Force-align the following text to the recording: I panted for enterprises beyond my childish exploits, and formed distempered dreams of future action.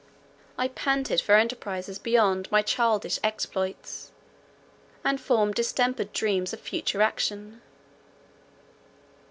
I 0.57 0.67
panted 0.69 1.21
for 1.21 1.35
enterprises 1.35 1.99
beyond 1.99 2.51
my 2.51 2.63
childish 2.63 3.19
exploits, 3.23 4.11
and 5.03 5.21
formed 5.21 5.53
distempered 5.53 6.11
dreams 6.11 6.53
of 6.53 6.59
future 6.59 7.03
action. 7.03 7.61